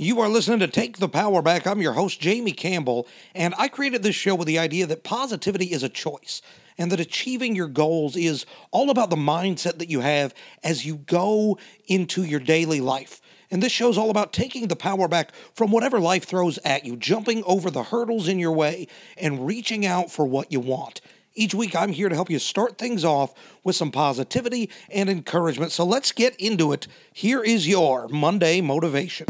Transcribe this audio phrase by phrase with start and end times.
[0.00, 1.66] You are listening to Take the Power Back.
[1.66, 5.72] I'm your host, Jamie Campbell, and I created this show with the idea that positivity
[5.72, 6.40] is a choice
[6.78, 10.98] and that achieving your goals is all about the mindset that you have as you
[10.98, 11.58] go
[11.88, 13.20] into your daily life.
[13.50, 16.84] And this show is all about taking the power back from whatever life throws at
[16.84, 18.86] you, jumping over the hurdles in your way,
[19.16, 21.00] and reaching out for what you want.
[21.34, 23.34] Each week, I'm here to help you start things off
[23.64, 25.72] with some positivity and encouragement.
[25.72, 26.86] So let's get into it.
[27.12, 29.26] Here is your Monday motivation.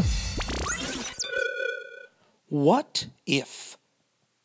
[2.49, 3.77] What if?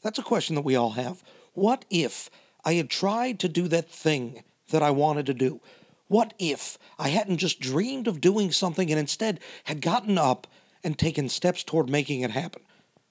[0.03, 1.25] That's a question that we all have.
[1.55, 2.29] What if
[2.63, 5.61] I had tried to do that thing that I wanted to do?
[6.09, 10.47] What if I hadn't just dreamed of doing something and instead had gotten up
[10.83, 12.61] and taken steps toward making it happen?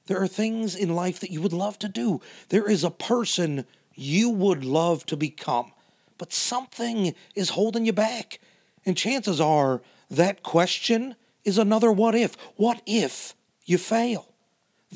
[0.05, 2.21] There are things in life that you would love to do.
[2.49, 5.71] There is a person you would love to become,
[6.19, 8.39] but something is holding you back.
[8.85, 12.35] And chances are that question is another what if.
[12.57, 13.33] What if
[13.65, 14.32] you fail?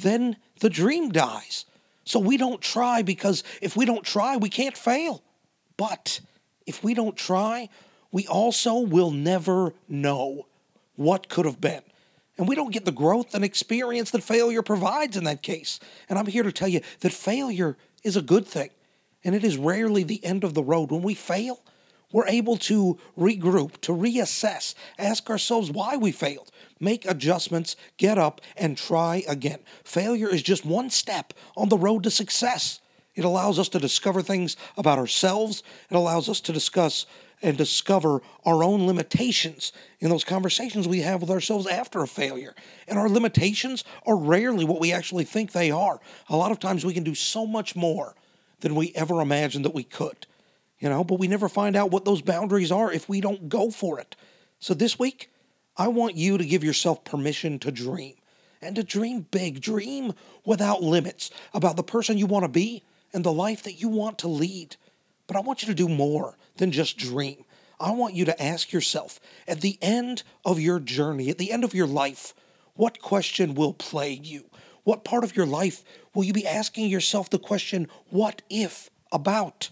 [0.02, 1.66] Then the dream dies.
[2.04, 5.22] So we don't try because if we don't try, we can't fail.
[5.76, 6.22] But
[6.66, 7.70] if we don't try,
[8.12, 10.48] we also will never know
[10.96, 11.82] what could have been.
[12.38, 15.80] And we don't get the growth and experience that failure provides in that case.
[16.08, 18.70] And I'm here to tell you that failure is a good thing.
[19.24, 20.92] And it is rarely the end of the road.
[20.92, 21.62] When we fail,
[22.12, 28.42] we're able to regroup, to reassess, ask ourselves why we failed, make adjustments, get up,
[28.56, 29.60] and try again.
[29.84, 32.80] Failure is just one step on the road to success.
[33.16, 37.06] It allows us to discover things about ourselves, it allows us to discuss
[37.42, 42.56] and discover our own limitations in those conversations we have with ourselves after a failure.
[42.88, 46.00] And our limitations are rarely what we actually think they are.
[46.30, 48.16] A lot of times we can do so much more
[48.62, 50.26] than we ever imagined that we could
[50.80, 53.72] you know, but we never find out what those boundaries are if we don't go
[53.72, 54.16] for it.
[54.60, 55.32] So this week,
[55.76, 58.16] I want you to give yourself permission to dream
[58.62, 60.14] and to dream big, dream
[60.46, 62.84] without limits about the person you want to be
[63.14, 64.76] and the life that you want to lead.
[65.28, 67.44] But I want you to do more than just dream.
[67.80, 71.64] I want you to ask yourself at the end of your journey, at the end
[71.64, 72.34] of your life,
[72.74, 74.46] what question will plague you?
[74.84, 75.84] What part of your life
[76.14, 79.70] will you be asking yourself the question, what if about?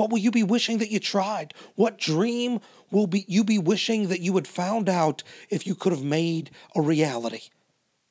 [0.00, 1.52] What will you be wishing that you tried?
[1.74, 5.92] What dream will be you be wishing that you had found out if you could
[5.92, 7.50] have made a reality?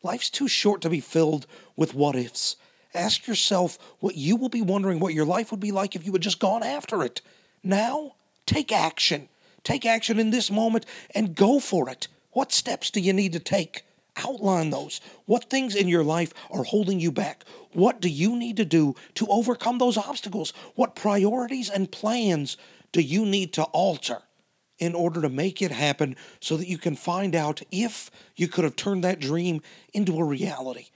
[0.04, 2.58] Life's too short to be filled with what ifs.
[2.94, 6.12] Ask yourself what you will be wondering what your life would be like if you
[6.12, 7.22] had just gone after it.
[7.64, 8.14] Now,
[8.46, 9.28] take action.
[9.64, 10.86] Take action in this moment
[11.16, 12.08] and go for it.
[12.34, 13.84] What steps do you need to take?
[14.20, 15.00] Outline those.
[15.26, 17.46] What things in your life are holding you back?
[17.72, 20.52] What do you need to do to overcome those obstacles?
[20.76, 22.58] What priorities and plans
[22.92, 24.20] do you need to alter
[24.78, 28.64] in order to make it happen so that you can find out if you could
[28.64, 29.62] have turned that dream
[29.94, 30.88] into a reality?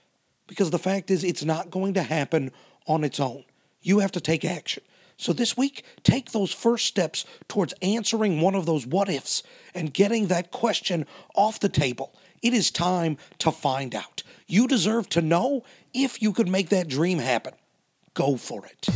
[0.47, 2.51] Because the fact is, it's not going to happen
[2.87, 3.45] on its own.
[3.81, 4.83] You have to take action.
[5.17, 9.93] So this week, take those first steps towards answering one of those what ifs and
[9.93, 11.05] getting that question
[11.35, 14.21] off the table it is time to find out.
[14.45, 17.53] You deserve to know if you could make that dream happen.
[18.13, 18.87] Go for it.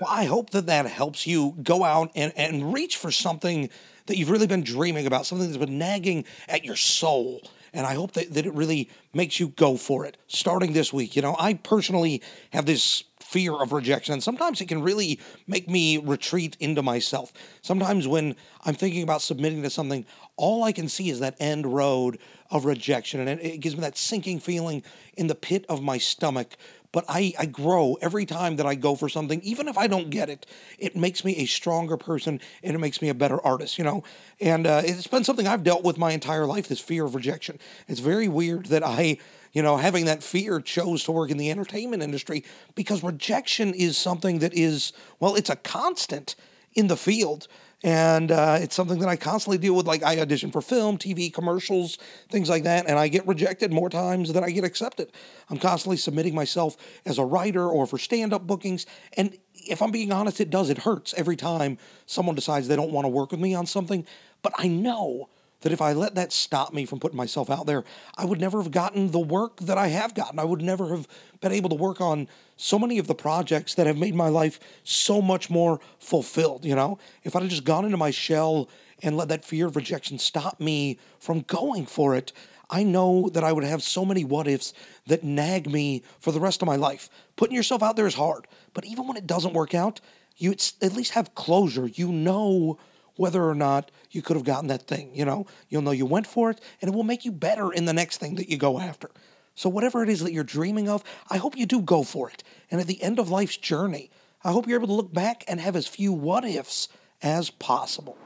[0.00, 3.68] Well, I hope that that helps you go out and, and reach for something
[4.06, 7.42] that you've really been dreaming about, something that's been nagging at your soul.
[7.72, 11.14] And I hope that, that it really makes you go for it starting this week.
[11.16, 14.14] You know, I personally have this fear of rejection.
[14.14, 17.30] And sometimes it can really make me retreat into myself.
[17.60, 18.34] Sometimes when
[18.64, 20.06] I'm thinking about submitting to something,
[20.36, 23.20] all I can see is that end road of rejection.
[23.20, 24.82] And it, it gives me that sinking feeling
[25.18, 26.56] in the pit of my stomach.
[26.90, 30.08] But I, I grow every time that I go for something, even if I don't
[30.08, 30.46] get it.
[30.78, 34.04] It makes me a stronger person and it makes me a better artist, you know?
[34.40, 37.58] And uh, it's been something I've dealt with my entire life this fear of rejection.
[37.88, 39.18] It's very weird that I
[39.52, 42.44] you know, having that fear chose to work in the entertainment industry
[42.74, 46.36] because rejection is something that is, well, it's a constant
[46.74, 47.48] in the field.
[47.84, 49.86] And uh, it's something that I constantly deal with.
[49.86, 51.96] Like I audition for film, TV, commercials,
[52.28, 55.12] things like that, and I get rejected more times than I get accepted.
[55.48, 56.76] I'm constantly submitting myself
[57.06, 58.84] as a writer or for stand-up bookings,
[59.16, 60.70] and if I'm being honest, it does.
[60.70, 64.06] It hurts every time someone decides they don't want to work with me on something.
[64.42, 65.28] But I know
[65.60, 67.84] that if I let that stop me from putting myself out there,
[68.16, 70.38] I would never have gotten the work that I have gotten.
[70.38, 71.08] I would never have
[71.40, 74.60] been able to work on so many of the projects that have made my life
[74.84, 76.64] so much more fulfilled.
[76.64, 78.68] You know, if I'd just gone into my shell
[79.02, 82.32] and let that fear of rejection stop me from going for it,
[82.70, 84.74] I know that I would have so many what ifs
[85.06, 87.08] that nag me for the rest of my life.
[87.36, 90.00] Putting yourself out there is hard, but even when it doesn't work out,
[90.36, 91.86] you at least have closure.
[91.86, 92.78] You know
[93.18, 95.10] whether or not you could have gotten that thing.
[95.12, 97.84] You know, you'll know you went for it, and it will make you better in
[97.84, 99.10] the next thing that you go after.
[99.54, 102.44] So, whatever it is that you're dreaming of, I hope you do go for it.
[102.70, 104.10] And at the end of life's journey,
[104.44, 106.88] I hope you're able to look back and have as few what ifs
[107.20, 108.16] as possible.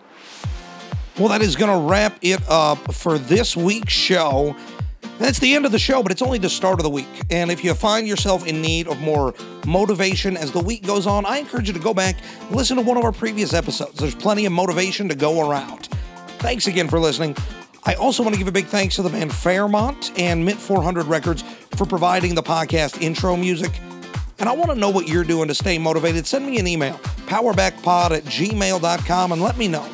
[1.18, 4.54] Well, that is going to wrap it up for this week's show.
[5.22, 7.06] That's the end of the show, but it's only the start of the week.
[7.30, 9.32] And if you find yourself in need of more
[9.64, 12.82] motivation as the week goes on, I encourage you to go back and listen to
[12.82, 14.00] one of our previous episodes.
[14.00, 15.86] There's plenty of motivation to go around.
[16.40, 17.36] Thanks again for listening.
[17.84, 21.06] I also want to give a big thanks to the band Fairmont and Mint 400
[21.06, 21.42] Records
[21.76, 23.70] for providing the podcast intro music.
[24.40, 26.26] And I want to know what you're doing to stay motivated.
[26.26, 26.94] Send me an email,
[27.26, 29.88] powerbackpod at gmail.com, and let me know.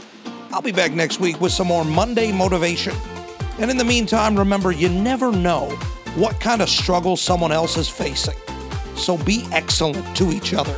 [0.53, 2.95] I'll be back next week with some more Monday motivation.
[3.59, 5.69] And in the meantime, remember, you never know
[6.15, 8.37] what kind of struggle someone else is facing.
[8.97, 10.77] So be excellent to each other.